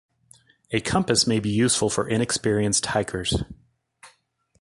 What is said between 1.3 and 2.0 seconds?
be useful